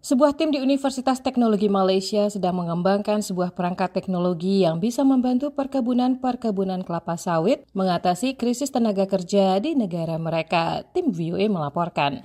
[0.00, 6.88] Sebuah tim di Universitas Teknologi Malaysia sedang mengembangkan sebuah perangkat teknologi yang bisa membantu perkebunan-perkebunan
[6.88, 12.24] kelapa sawit mengatasi krisis tenaga kerja di negara mereka, tim VOA melaporkan.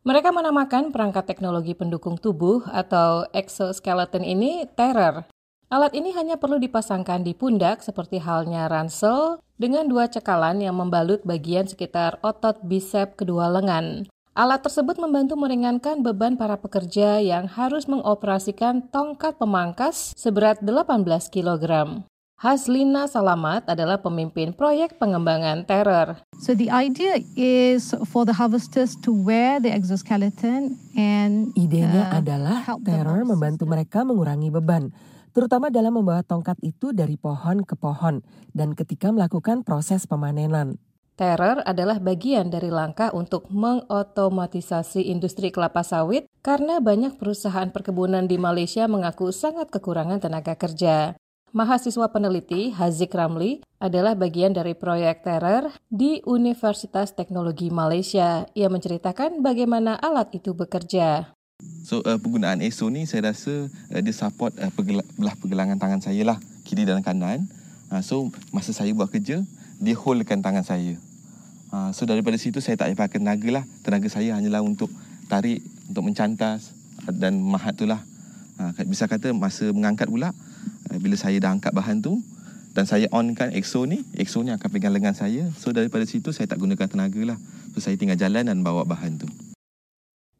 [0.00, 5.28] Mereka menamakan perangkat teknologi pendukung tubuh atau exoskeleton ini Terror.
[5.68, 11.20] Alat ini hanya perlu dipasangkan di pundak seperti halnya ransel dengan dua cekalan yang membalut
[11.28, 14.08] bagian sekitar otot bisep kedua lengan.
[14.34, 21.62] Alat tersebut membantu meringankan beban para pekerja yang harus mengoperasikan tongkat pemangkas seberat 18 kg.
[22.34, 26.18] Haslina Salamat adalah pemimpin proyek pengembangan Terror.
[26.42, 32.66] So the idea is for the harvesters to wear the exoskeleton and Idenya uh, adalah
[32.82, 34.90] Terror membantu mereka mengurangi beban,
[35.30, 38.18] terutama dalam membawa tongkat itu dari pohon ke pohon
[38.50, 40.82] dan ketika melakukan proses pemanenan.
[41.14, 48.34] Terror adalah bagian dari langkah untuk mengotomatisasi industri kelapa sawit karena banyak perusahaan perkebunan di
[48.34, 51.14] Malaysia mengaku sangat kekurangan tenaga kerja.
[51.54, 58.50] Mahasiswa peneliti Hazik Ramli adalah bagian dari proyek Terror di Universitas Teknologi Malaysia.
[58.58, 61.30] Ia menceritakan bagaimana alat itu bekerja.
[61.86, 64.74] So uh, penggunaan ESO ni saya rasa uh, dia support uh,
[65.14, 67.46] belah pergelangan tangan saya lah kiri dan kanan.
[67.86, 69.46] Uh, so masa saya buat kerja
[69.80, 70.94] dia holdkan tangan saya.
[71.74, 73.64] Ha, so daripada situ saya tak payah pakai tenaga lah.
[73.82, 74.90] Tenaga saya hanyalah untuk
[75.26, 76.70] tarik, untuk mencantas
[77.10, 77.98] dan mahat tu lah.
[78.62, 80.30] Ha, bisa kata masa mengangkat pula,
[80.94, 82.22] eh, bila saya dah angkat bahan tu
[82.74, 85.50] dan saya onkan EXO ni, EXO ni akan pegang lengan saya.
[85.58, 87.38] So daripada situ saya tak gunakan tenaga lah.
[87.74, 89.26] So saya tinggal jalan dan bawa bahan tu.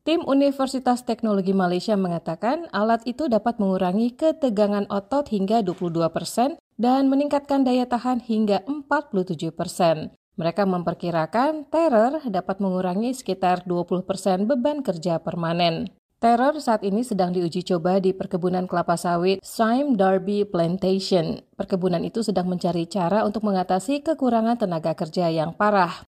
[0.05, 7.09] Tim Universitas Teknologi Malaysia mengatakan alat itu dapat mengurangi ketegangan otot hingga 22 persen dan
[7.09, 10.13] meningkatkan daya tahan hingga 47 persen.
[10.37, 15.89] Mereka memperkirakan teror dapat mengurangi sekitar 20 persen beban kerja permanen.
[16.21, 21.41] Teror saat ini sedang diuji coba di perkebunan kelapa sawit Sime Darby Plantation.
[21.57, 26.05] Perkebunan itu sedang mencari cara untuk mengatasi kekurangan tenaga kerja yang parah.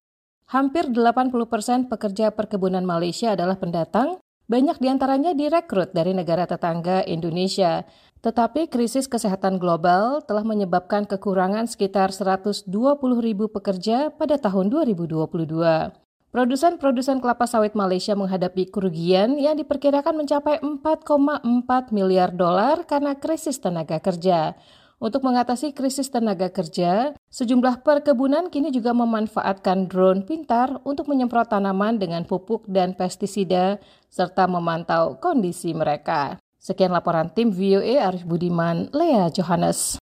[0.47, 7.03] Hampir 80 persen pekerja perkebunan Malaysia adalah pendatang, banyak di antaranya direkrut dari negara tetangga
[7.03, 7.83] Indonesia.
[8.23, 12.63] Tetapi krisis kesehatan global telah menyebabkan kekurangan sekitar 120
[13.19, 15.27] ribu pekerja pada tahun 2022.
[16.31, 21.43] Produsen-produsen kelapa sawit Malaysia menghadapi kerugian yang diperkirakan mencapai 4,4
[21.91, 24.55] miliar dolar karena krisis tenaga kerja.
[24.97, 32.01] Untuk mengatasi krisis tenaga kerja, sejumlah perkebunan kini juga memanfaatkan drone pintar untuk menyemprot tanaman
[32.01, 33.77] dengan pupuk dan pestisida
[34.09, 36.41] serta memantau kondisi mereka.
[36.57, 39.95] Sekian laporan tim VOA Arif Budiman, Lea Johannes.